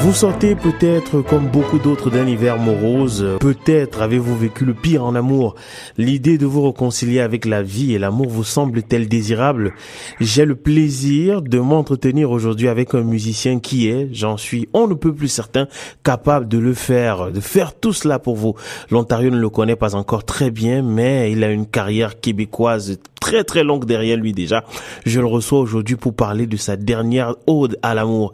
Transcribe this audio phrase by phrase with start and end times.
[0.00, 5.16] Vous sortez peut-être comme beaucoup d'autres d'un hiver morose, peut-être avez-vous vécu le pire en
[5.16, 5.56] amour.
[5.96, 9.74] L'idée de vous réconcilier avec la vie et l'amour vous semble-t-elle désirable?
[10.20, 14.94] J'ai le plaisir de m'entretenir aujourd'hui avec un musicien qui est, j'en suis on ne
[14.94, 15.66] peut plus certain,
[16.04, 18.54] capable de le faire, de faire tout cela pour vous.
[18.90, 23.42] L'Ontario ne le connaît pas encore très bien, mais il a une carrière québécoise très
[23.42, 24.64] très longue derrière lui déjà.
[25.04, 28.32] Je le reçois aujourd'hui pour parler de sa dernière ode à l'amour.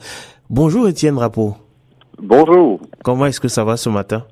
[0.51, 1.55] Bonjour Étienne Drapeau.
[2.19, 2.79] Bonjour.
[3.03, 4.25] Comment est-ce que ça va ce matin?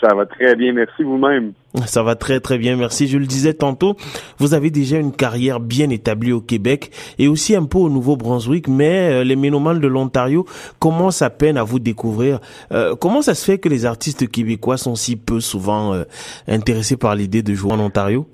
[0.00, 1.52] Ça va très bien, merci vous-même.
[1.84, 3.08] Ça va très très bien, merci.
[3.08, 3.94] Je le disais tantôt,
[4.38, 8.68] vous avez déjà une carrière bien établie au Québec et aussi un peu au Nouveau-Brunswick,
[8.68, 10.46] mais euh, les ménomanes de l'Ontario
[10.78, 12.40] commencent à peine à vous découvrir.
[12.72, 16.04] Euh, comment ça se fait que les artistes québécois sont si peu souvent euh,
[16.48, 18.26] intéressés par l'idée de jouer en Ontario?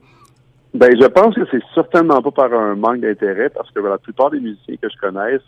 [0.74, 4.30] Ben, je pense que c'est certainement pas par un manque d'intérêt, parce que la plupart
[4.30, 5.42] des musiciens que je connaisse,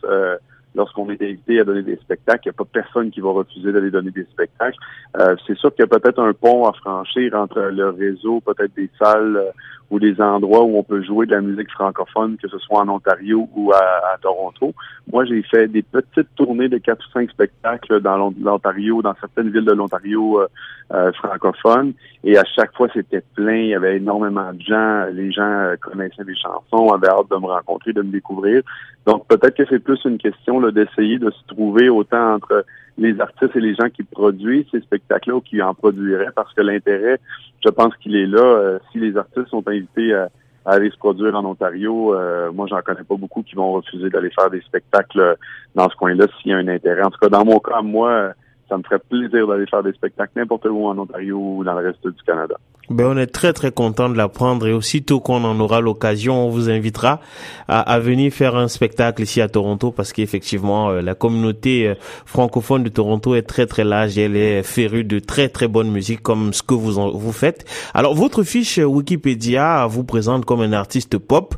[0.74, 3.72] lorsqu'on est invité à donner des spectacles, il n'y a pas personne qui va refuser
[3.72, 4.78] d'aller donner des spectacles.
[5.20, 8.74] Euh, c'est sûr qu'il y a peut-être un pont à franchir entre le réseau, peut-être
[8.74, 9.50] des salles euh,
[9.92, 12.88] ou des endroits où on peut jouer de la musique francophone, que ce soit en
[12.88, 14.72] Ontario ou à, Toronto.
[15.12, 19.50] Moi, j'ai fait des petites tournées de quatre ou cinq spectacles dans l'Ontario, dans certaines
[19.50, 20.48] villes de l'Ontario euh,
[20.94, 21.92] euh, francophones,
[22.24, 23.56] et à chaque fois, c'était plein.
[23.56, 25.04] Il y avait énormément de gens.
[25.12, 28.62] Les gens euh, connaissaient les chansons, avaient hâte de me rencontrer, de me découvrir.
[29.06, 32.64] Donc, peut-être que c'est plus une question d'essayer de se trouver autant entre
[32.98, 36.60] les artistes et les gens qui produisent ces spectacles-là ou qui en produiraient, parce que
[36.60, 37.18] l'intérêt
[37.64, 38.42] je pense qu'il est là.
[38.42, 40.28] Euh, si les artistes sont invités à,
[40.64, 44.30] aller se produire en Ontario, euh, moi, j'en connais pas beaucoup qui vont refuser d'aller
[44.30, 45.36] faire des spectacles
[45.74, 47.02] dans ce coin-là s'il y a un intérêt.
[47.02, 48.32] En tout cas, dans mon cas, moi,
[48.72, 51.86] ça me ferait plaisir d'aller faire des spectacles n'importe où en Ontario ou dans le
[51.86, 52.56] reste du Canada.
[52.88, 56.50] Ben, on est très très content de l'apprendre et aussitôt qu'on en aura l'occasion, on
[56.50, 57.20] vous invitera
[57.68, 62.82] à, venir faire un spectacle ici à Toronto parce qu'effectivement euh, la communauté euh, francophone
[62.82, 66.22] de Toronto est très très large et elle est férue de très très bonne musique
[66.22, 67.64] comme ce que vous vous faites.
[67.94, 71.54] Alors votre fiche Wikipédia vous présente comme un artiste pop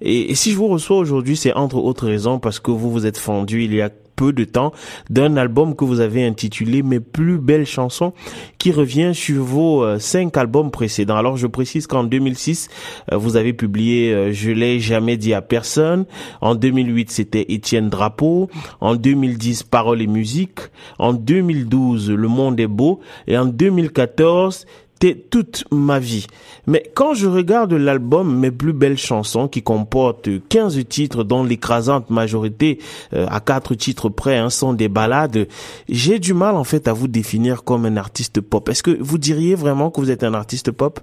[0.00, 3.06] et, et si je vous reçois aujourd'hui, c'est entre autres raisons parce que vous vous
[3.06, 4.72] êtes fendu il y a peu de temps
[5.10, 8.12] d'un album que vous avez intitulé Mes plus belles chansons
[8.58, 11.16] qui revient sur vos euh, cinq albums précédents.
[11.16, 12.68] Alors je précise qu'en 2006,
[13.12, 16.06] euh, vous avez publié euh, Je l'ai jamais dit à personne.
[16.40, 18.48] En 2008, c'était Étienne Drapeau.
[18.80, 20.60] En 2010, Paroles et musique.
[20.98, 23.00] En 2012, Le monde est beau.
[23.26, 24.66] Et en 2014,
[24.98, 26.26] toute ma vie.
[26.66, 32.10] Mais quand je regarde l'album Mes plus belles chansons qui comporte 15 titres dont l'écrasante
[32.10, 32.78] majorité
[33.12, 35.46] euh, à quatre titres près hein, sont des ballades,
[35.88, 38.68] j'ai du mal en fait à vous définir comme un artiste pop.
[38.68, 41.00] Est-ce que vous diriez vraiment que vous êtes un artiste pop?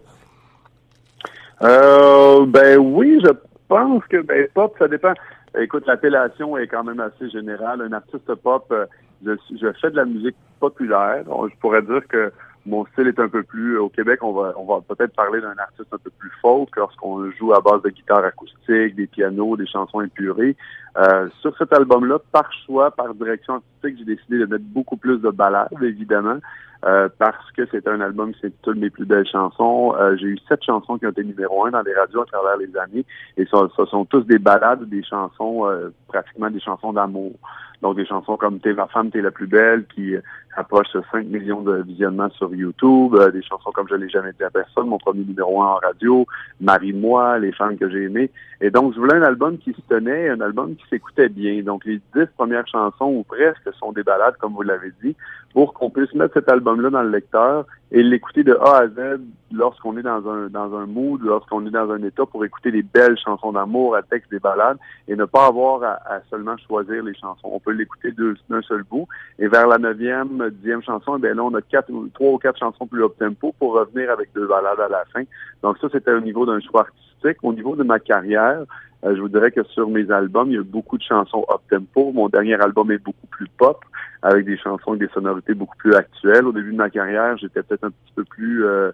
[1.62, 3.30] Euh, Ben oui, je
[3.68, 5.14] pense que ben, pop, ça dépend.
[5.60, 7.82] Écoute, l'appellation est quand même assez générale.
[7.82, 8.86] Un artiste pop, euh,
[9.26, 9.32] je,
[9.62, 11.24] je fais de la musique populaire.
[11.28, 12.32] Je pourrais dire que
[12.66, 15.56] mon style est un peu plus au Québec, on va on va peut-être parler d'un
[15.58, 19.68] artiste un peu plus folk lorsqu'on joue à base de guitare acoustique, des pianos, des
[19.68, 20.56] chansons épurées.
[20.98, 25.18] Euh, sur cet album-là, par choix, par direction artistique, j'ai décidé de mettre beaucoup plus
[25.18, 26.38] de ballades, évidemment,
[26.86, 29.96] euh, parce que c'est un album qui s'intitule Mes plus belles chansons.
[30.00, 32.58] Euh, j'ai eu sept chansons qui ont été numéro un dans les radios à travers
[32.58, 35.68] les années, et ce, ce sont tous des ballades, des chansons,
[36.08, 37.34] pratiquement des chansons d'amour.
[37.82, 40.16] Donc des chansons comme T'es ma femme, t'es la plus belle, qui
[40.56, 44.44] approche 5 millions de visionnements sur YouTube, euh, des chansons comme Je l'ai jamais dit
[44.44, 46.26] à personne, mon premier numéro un en radio,
[46.62, 48.32] Marie-moi, les femmes que j'ai aimées.
[48.62, 51.62] Et donc, je voulais un album qui se tenait, un album qui s'écoutait bien.
[51.64, 55.16] Donc, les dix premières chansons, ou presque, sont des ballades, comme vous l'avez dit,
[55.54, 59.22] pour qu'on puisse mettre cet album-là dans le lecteur et l'écouter de A à Z
[59.52, 62.82] lorsqu'on est dans un dans un mood, lorsqu'on est dans un état pour écouter des
[62.82, 67.14] belles chansons d'amour à texte des ballades et ne pas avoir à, seulement choisir les
[67.14, 67.50] chansons.
[67.52, 68.12] On peut l'écouter
[68.50, 69.08] d'un seul bout.
[69.38, 72.88] Et vers la neuvième, dixième chanson, ben là, on a quatre, trois ou quatre chansons
[72.88, 75.24] plus up tempo pour revenir avec deux ballades à la fin.
[75.62, 77.38] Donc ça, c'était au niveau d'un choix artistique.
[77.44, 78.64] Au niveau de ma carrière,
[79.06, 81.62] euh, je vous dirais que sur mes albums, il y a beaucoup de chansons up
[81.70, 82.12] tempo.
[82.14, 83.80] Mon dernier album est beaucoup plus pop
[84.22, 86.46] avec des chansons et des sonorités beaucoup plus actuelles.
[86.46, 88.92] Au début de ma carrière, j'étais peut-être un petit peu plus euh,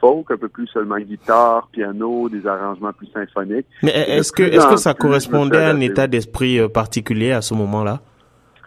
[0.00, 3.66] folk, un peu plus seulement guitare, piano, des arrangements plus symphoniques.
[3.82, 7.54] Mais est-ce que est-ce que ça correspondait à un état d'esprit euh, particulier à ce
[7.54, 8.00] moment-là?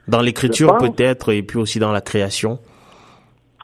[0.08, 2.60] Dans l'écriture peut-être et puis aussi dans la création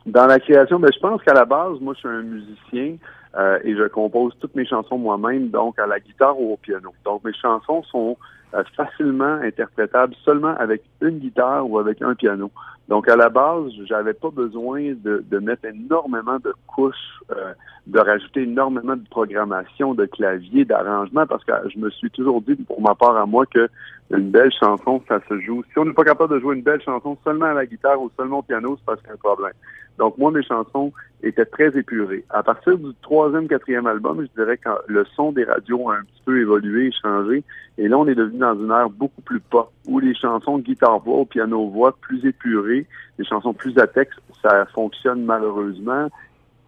[0.05, 2.95] Dans la création, ben, je pense qu'à la base, moi je suis un musicien.
[3.37, 6.93] Euh, et je compose toutes mes chansons moi-même, donc à la guitare ou au piano.
[7.05, 8.17] Donc mes chansons sont
[8.55, 12.49] euh, facilement interprétable seulement avec une guitare ou avec un piano.
[12.89, 17.53] Donc, à la base, j'avais pas besoin de, de, mettre énormément de couches, euh,
[17.85, 22.55] de rajouter énormément de programmation, de clavier, d'arrangement, parce que je me suis toujours dit,
[22.55, 23.69] pour ma part à moi, que
[24.09, 25.63] une belle chanson, ça se joue.
[25.71, 28.09] Si on n'est pas capable de jouer une belle chanson seulement à la guitare ou
[28.17, 29.53] seulement au piano, c'est parce qu'il y a un problème.
[29.99, 32.23] Donc, moi, mes chansons étaient très épurées.
[32.29, 36.03] À partir du troisième, quatrième album, je dirais que le son des radios a un
[36.03, 37.43] petit peu évolué, changé.
[37.77, 41.25] Et là, on est devenu dans une ère beaucoup plus pop, où les chansons guitare-voix,
[41.25, 42.87] piano-voix, plus épurées,
[43.17, 46.07] les chansons plus à texte, ça fonctionne malheureusement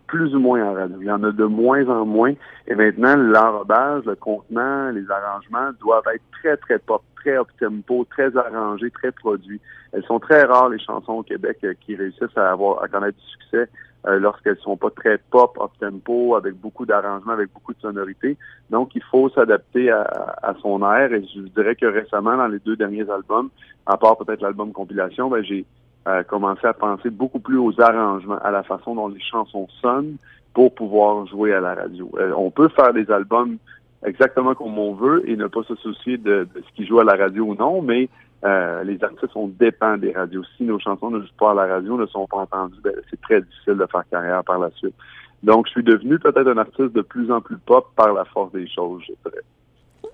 [0.07, 0.97] plus ou moins en radio.
[0.99, 2.33] Il y en a de moins en moins.
[2.67, 8.35] Et maintenant, l'enrobage, le contenant, les arrangements doivent être très, très pop, très up-tempo, très
[8.35, 9.59] arrangés, très produits.
[9.93, 13.17] Elles sont très rares, les chansons au Québec, euh, qui réussissent à avoir à connaître
[13.17, 13.69] du succès
[14.07, 18.37] euh, lorsqu'elles sont pas très pop, up-tempo, avec beaucoup d'arrangements, avec beaucoup de sonorités.
[18.69, 21.13] Donc, il faut s'adapter à, son air.
[21.13, 23.49] Et je dirais que récemment, dans les deux derniers albums,
[23.85, 25.65] à part peut-être l'album compilation, ben, j'ai
[26.07, 30.15] euh, commencer à penser beaucoup plus aux arrangements, à la façon dont les chansons sonnent
[30.53, 32.09] pour pouvoir jouer à la radio.
[32.17, 33.57] Euh, on peut faire des albums
[34.05, 37.15] exactement comme on veut et ne pas se soucier de, ce qui joue à la
[37.15, 38.09] radio ou non, mais
[38.43, 40.43] euh, les artistes, on dépend des radios.
[40.57, 43.21] Si nos chansons ne jouent pas à la radio, ne sont pas entendues, ben, c'est
[43.21, 44.95] très difficile de faire carrière par la suite.
[45.43, 48.51] Donc, je suis devenu peut-être un artiste de plus en plus pop par la force
[48.51, 49.43] des choses, je dirais.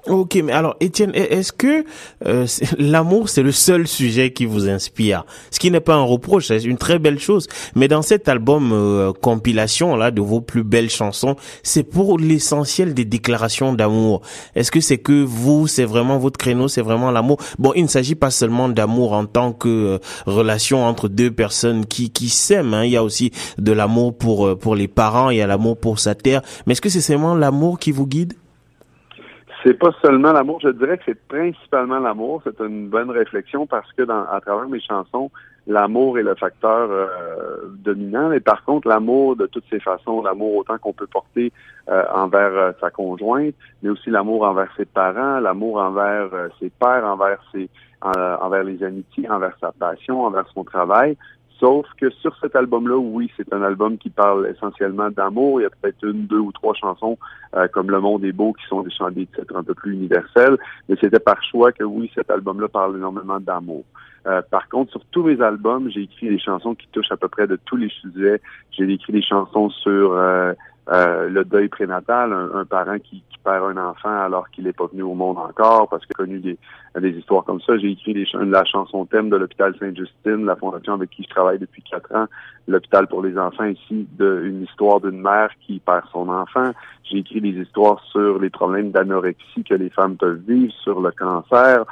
[0.10, 1.84] Ok, mais alors Étienne, est-ce que
[2.26, 5.26] euh, l'amour c'est le seul sujet qui vous inspire?
[5.52, 7.48] Ce qui n'est pas un reproche, c'est une très belle chose.
[7.76, 12.94] Mais dans cet album euh, compilation là de vos plus belles chansons, c'est pour l'essentiel
[12.94, 14.22] des déclarations d'amour.
[14.56, 17.38] Est-ce que c'est que vous, c'est vraiment votre créneau, c'est vraiment l'amour?
[17.60, 21.86] Bon, il ne s'agit pas seulement d'amour en tant que euh, relation entre deux personnes
[21.86, 22.74] qui qui s'aiment.
[22.74, 22.86] Hein.
[22.86, 26.00] Il y a aussi de l'amour pour pour les parents, il y a l'amour pour
[26.00, 26.42] sa terre.
[26.66, 28.34] Mais est-ce que c'est seulement l'amour qui vous guide?
[29.68, 32.42] C'est pas seulement l'amour, je dirais que c'est principalement l'amour.
[32.46, 35.30] C'est une bonne réflexion parce que dans, à travers mes chansons,
[35.68, 38.32] l'amour est le facteur euh, dominant.
[38.32, 41.52] Et par contre, l'amour de toutes ses façons, l'amour autant qu'on peut porter
[41.90, 46.30] euh, envers euh, sa conjointe, mais aussi l'amour envers ses parents, l'amour envers
[46.62, 47.70] ses pères, envers ses
[48.02, 51.18] envers les amitiés, envers sa passion, envers son travail.
[51.60, 55.60] Sauf que sur cet album-là, oui, c'est un album qui parle essentiellement d'amour.
[55.60, 57.18] Il y a peut-être une, deux ou trois chansons
[57.56, 60.58] euh, comme Le Monde est beau qui sont des chants des un peu plus universels,
[60.88, 63.84] mais c'était par choix que oui, cet album-là parle énormément d'amour.
[64.28, 67.28] Euh, par contre, sur tous mes albums, j'ai écrit des chansons qui touchent à peu
[67.28, 68.42] près de tous les sujets.
[68.72, 70.54] J'ai écrit des chansons sur euh,
[70.90, 75.04] euh, le deuil prénatal, un, parent qui, perd un enfant alors qu'il n'est pas venu
[75.04, 76.58] au monde encore, parce qu'il a connu des,
[77.00, 77.78] des histoires comme ça.
[77.78, 81.82] J'ai écrit la chanson thème de l'hôpital Sainte-Justine, la fondation avec qui je travaille depuis
[81.82, 82.26] quatre ans,
[82.68, 86.72] l'hôpital pour les enfants ici, de, une histoire d'une mère qui perd son enfant.
[87.04, 91.12] J'ai écrit des histoires sur les problèmes d'anorexie que les femmes peuvent vivre, sur le
[91.12, 91.86] cancer,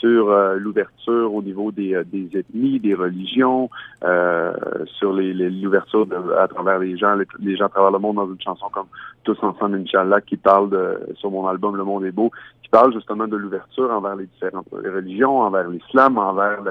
[0.00, 3.68] sur euh, l'ouverture au niveau des, euh, des, ethnies, des religions,
[4.02, 4.52] euh,
[4.98, 8.40] sur l'ouverture les, à travers les gens, les, gens à travers le monde dans une
[8.40, 8.86] chanson comme
[9.24, 12.30] Tous ensemble, Inch'Allah, qui parle de, sur mon album Le Monde est beau,
[12.62, 16.62] qui parle justement de l'ouverture envers les différentes religions, envers l'islam, envers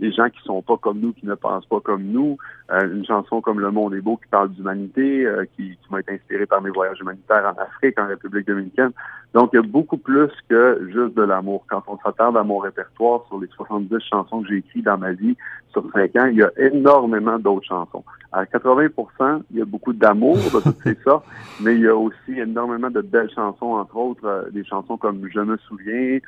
[0.00, 2.38] les gens qui sont pas comme nous, qui ne pensent pas comme nous.
[2.70, 6.46] une chanson comme Le Monde est beau qui parle d'humanité, qui, qui m'a été inspirée
[6.46, 8.92] par mes voyages humanitaires en Afrique, en République dominicaine.
[9.34, 11.64] Donc, il y a beaucoup plus que juste de l'amour.
[11.68, 15.12] Quand on s'attarde à mon répertoire sur les 70 chansons que j'ai écrites dans ma
[15.12, 15.36] vie
[15.70, 18.04] sur 5 ans, il y a énormément d'autres chansons.
[18.32, 21.26] À 80% il y a beaucoup d'amour de toutes ces sortes,
[21.60, 25.26] mais il y a aussi énormément de belles chansons, entre autres euh, des chansons comme
[25.32, 26.20] Je me souviens, euh,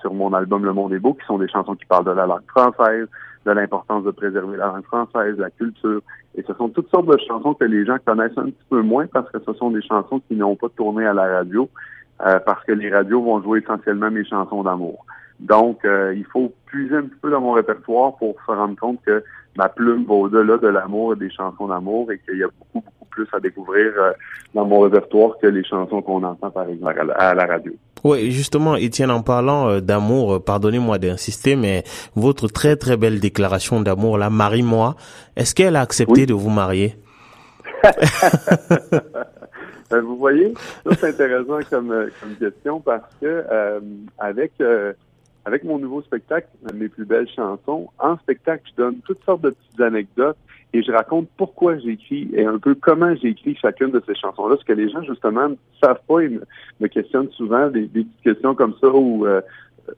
[0.00, 2.26] sur mon album Le Monde est beau, qui sont des chansons qui parlent de la
[2.26, 3.06] langue française,
[3.46, 6.00] de l'importance de préserver la langue française, la culture.
[6.34, 9.06] Et ce sont toutes sortes de chansons que les gens connaissent un petit peu moins
[9.06, 11.68] parce que ce sont des chansons qui n'ont pas tourné à la radio,
[12.26, 15.04] euh, parce que les radios vont jouer essentiellement mes chansons d'amour.
[15.40, 19.00] Donc, euh, il faut puiser un petit peu dans mon répertoire pour se rendre compte
[19.06, 19.22] que
[19.56, 22.84] ma plume va au-delà de l'amour et des chansons d'amour et qu'il y a beaucoup,
[22.84, 24.12] beaucoup plus à découvrir euh,
[24.54, 27.72] dans mon répertoire que les chansons qu'on entend, par exemple, à la radio.
[28.08, 31.84] Oui, justement, Étienne, en parlant euh, d'amour, euh, pardonnez-moi d'insister, mais
[32.16, 34.96] votre très très belle déclaration d'amour, là, marie-moi,
[35.36, 36.96] est-ce qu'elle a accepté de vous marier?
[39.90, 40.54] Ben, Vous voyez,
[40.90, 43.44] c'est intéressant comme, euh, comme question parce que
[44.18, 44.52] avec
[45.44, 49.50] avec mon nouveau spectacle, mes plus belles chansons, en spectacle, je donne toutes sortes de
[49.50, 50.38] petites anecdotes
[50.72, 54.66] et je raconte pourquoi j'écris et un peu comment j'écris chacune de ces chansons-là, parce
[54.66, 58.74] que les gens, justement, ne savent pas et me, questionnent souvent des, petites questions comme
[58.80, 59.40] ça où euh,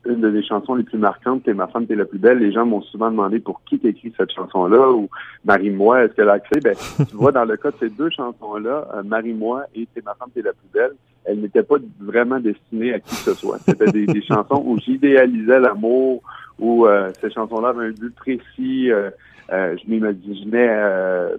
[0.06, 2.38] une des chansons les plus marquantes, c'est Ma femme, t'es la plus belle.
[2.38, 5.08] Les gens m'ont souvent demandé pour qui t'écris cette chanson-là ou
[5.44, 6.60] Marie-moi, est-ce qu'elle a accès?
[6.60, 6.76] Ben,
[7.10, 10.28] tu vois, dans le cas de ces deux chansons-là, euh, Marie-moi et C'est ma femme,
[10.32, 10.92] t'es la plus belle,
[11.24, 13.58] elles n'étaient pas vraiment destinées à qui que ce soit.
[13.66, 16.22] C'était des, des chansons où j'idéalisais l'amour,
[16.60, 16.86] où
[17.20, 18.90] ces chansons-là avaient un but précis.
[19.50, 20.68] Je m'imaginais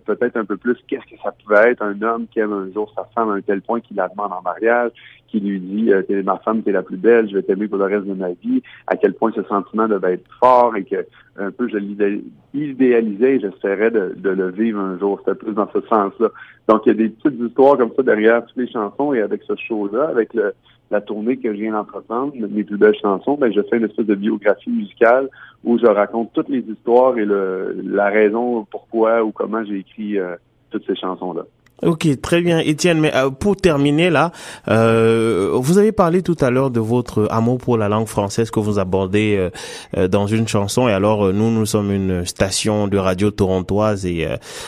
[0.05, 2.91] peut-être un peu plus qu'est-ce que ça pouvait être un homme qui aime un jour
[2.95, 4.91] sa femme à un tel point qu'il la demande en mariage,
[5.31, 7.77] qui lui dit euh, t'es ma femme, t'es la plus belle, je vais t'aimer pour
[7.77, 11.07] le reste de ma vie, à quel point ce sentiment devait être fort et que
[11.37, 15.19] un peu je l'idéalisais et j'espérais de, de, le vivre un jour.
[15.19, 16.27] C'était plus dans ce sens-là.
[16.67, 19.41] Donc il y a des petites histoires comme ça derrière toutes les chansons et avec
[19.43, 20.53] ce show-là, avec le,
[20.91, 24.05] la tournée que je viens d'entreprendre, mes plus belles chansons, ben je fais une espèce
[24.05, 25.29] de biographie musicale
[25.63, 30.19] où je raconte toutes les histoires et le, la raison pourquoi ou comment j'ai écrit
[30.19, 30.35] euh,
[30.69, 31.43] toutes ces chansons-là.
[31.83, 32.99] Ok, très bien, Étienne.
[32.99, 34.31] Mais euh, pour terminer là,
[34.67, 38.59] euh, vous avez parlé tout à l'heure de votre amour pour la langue française que
[38.59, 39.49] vous abordez
[39.97, 40.87] euh, dans une chanson.
[40.87, 44.27] Et alors, nous, nous sommes une station de radio torontoise et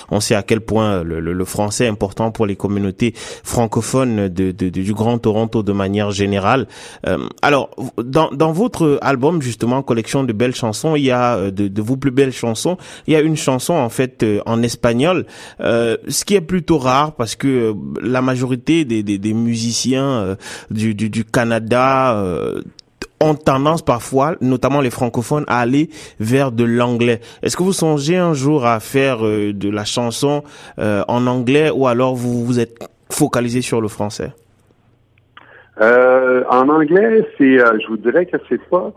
[0.09, 4.51] on sait à quel point le, le, français est important pour les communautés francophones de,
[4.51, 6.67] de, du Grand Toronto de manière générale.
[7.41, 11.81] alors, dans, dans votre album justement, collection de belles chansons, il y a de, de
[11.81, 12.77] vos plus belles chansons,
[13.07, 15.25] il y a une chanson en fait en espagnol,
[15.59, 20.35] ce qui est plutôt rare parce que euh, la majorité des, musiciens euh,
[20.71, 22.61] du, Canada euh,
[23.19, 27.19] ont tendance parfois, notamment les francophones, à aller vers de l'anglais.
[27.41, 30.43] Est-ce que vous songez un jour à faire de la chanson
[30.77, 32.77] en anglais ou alors vous vous êtes
[33.09, 34.33] focalisé sur le français?
[35.79, 38.91] En anglais, je vous dirais que c'est pas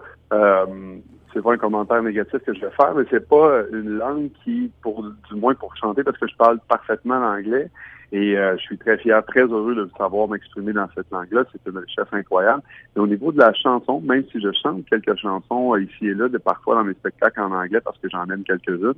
[1.36, 4.70] c'est pas un commentaire négatif que je vais faire, mais c'est pas une langue qui,
[4.80, 7.68] pour du moins pour chanter, parce que je parle parfaitement l'anglais,
[8.12, 11.44] et euh, je suis très fier, très heureux de savoir m'exprimer dans cette langue-là.
[11.52, 12.62] C'est un chef incroyable.
[12.96, 16.14] Et au niveau de la chanson, même si je chante quelques chansons euh, ici et
[16.14, 18.94] là, de parfois dans mes spectacles en anglais, parce que j'en aime quelques-unes,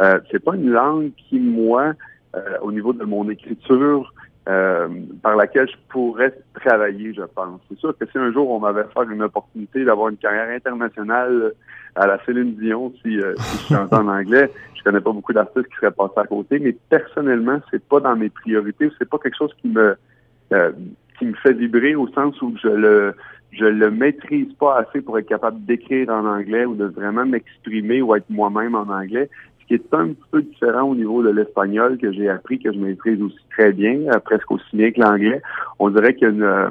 [0.00, 1.92] euh, c'est pas une langue qui, moi,
[2.36, 4.14] euh, au niveau de mon écriture,
[4.48, 4.88] euh,
[5.22, 7.60] par laquelle je pourrais travailler, je pense.
[7.68, 11.52] C'est sûr que si un jour on m'avait fait une opportunité d'avoir une carrière internationale
[11.94, 15.32] à la Céline Dion, si, euh, si je chante en anglais, je connais pas beaucoup
[15.32, 19.18] d'artistes qui seraient passés à côté, mais personnellement, c'est pas dans mes priorités, c'est pas
[19.18, 19.96] quelque chose qui me
[20.52, 20.72] euh,
[21.18, 23.14] qui me fait vibrer au sens où je le
[23.52, 28.00] je le maîtrise pas assez pour être capable d'écrire en anglais ou de vraiment m'exprimer
[28.00, 29.28] ou être moi-même en anglais
[29.72, 32.78] qui est un petit peu différent au niveau de l'espagnol que j'ai appris, que je
[32.78, 35.40] maîtrise aussi très bien, euh, presque aussi bien que l'anglais.
[35.78, 36.68] On dirait qu'il euh,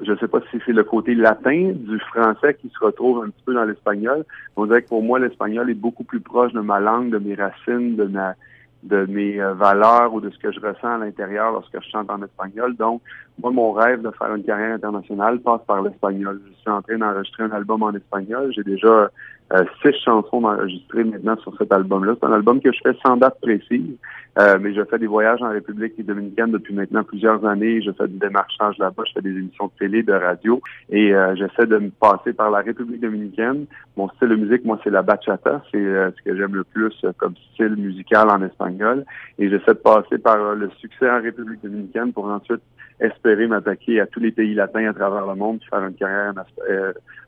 [0.00, 3.30] je ne sais pas si c'est le côté latin du français qui se retrouve un
[3.30, 4.24] petit peu dans l'espagnol.
[4.54, 7.34] On dirait que pour moi, l'espagnol est beaucoup plus proche de ma langue, de mes
[7.34, 8.34] racines, de ma
[8.82, 12.08] de mes euh, valeurs ou de ce que je ressens à l'intérieur lorsque je chante
[12.08, 12.76] en espagnol.
[12.76, 13.02] Donc,
[13.42, 16.40] moi, mon rêve de faire une carrière internationale passe par l'espagnol.
[16.46, 18.52] Je suis en train d'enregistrer un album en espagnol.
[18.54, 19.10] J'ai déjà
[19.52, 22.14] euh, six chansons enregistrées maintenant sur cet album-là.
[22.18, 23.96] C'est un album que je fais sans date précise,
[24.40, 27.80] euh, mais je fais des voyages en République dominicaine depuis maintenant plusieurs années.
[27.80, 30.60] Je fais du démarchage là-bas, je fais des émissions de télé, de radio,
[30.90, 33.66] et euh, j'essaie de me passer par la République dominicaine.
[33.96, 35.62] Mon style de musique, moi, c'est la bachata.
[35.70, 39.04] C'est ce que j'aime le plus comme style musical en espagnol.
[39.38, 42.62] Et j'essaie de passer par le succès en République dominicaine pour ensuite
[42.98, 46.34] espérer m'attaquer à tous les pays latins à travers le monde, faire une carrière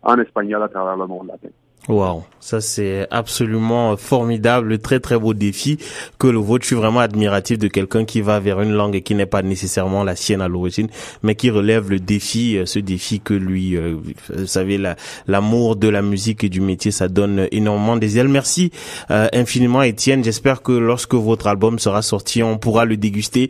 [0.03, 1.49] en espagnol à travers le monde latin.
[1.89, 5.79] Wow, ça c'est absolument formidable, très très beau défi
[6.19, 6.65] que le vôtre.
[6.65, 10.05] Je suis vraiment admiratif de quelqu'un qui va vers une langue qui n'est pas nécessairement
[10.05, 10.89] la sienne à l'origine,
[11.23, 13.97] mais qui relève le défi, euh, ce défi que lui, euh,
[14.29, 14.79] vous savez,
[15.27, 18.29] l'amour de la musique et du métier, ça donne énormément des ailes.
[18.29, 18.71] Merci
[19.11, 20.23] euh, infiniment, Étienne.
[20.23, 23.49] J'espère que lorsque votre album sera sorti, on pourra le déguster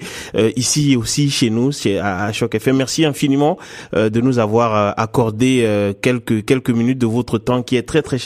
[0.55, 2.77] ici aussi chez nous, chez à, à Choc FM.
[2.77, 3.59] Merci infiniment
[3.93, 5.67] de nous avoir accordé
[6.01, 8.19] quelques quelques minutes de votre temps, qui est très très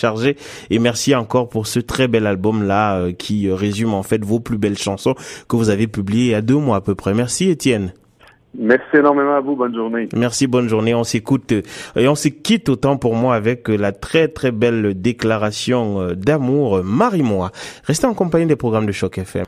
[0.70, 4.24] Et merci encore pour ce très bel album là euh, qui euh, résume en fait
[4.24, 5.14] vos plus belles chansons
[5.48, 7.14] que vous avez publiées il y a deux mois à peu près.
[7.14, 7.92] Merci Étienne.
[8.58, 9.56] Merci énormément à vous.
[9.56, 10.08] Bonne journée.
[10.14, 10.94] Merci, bonne journée.
[10.94, 11.62] On s'écoute euh,
[11.96, 17.50] et on se quitte autant pour moi avec la très très belle déclaration d'amour Marie-moi.
[17.84, 19.46] Restez en compagnie des programmes de Choc FM.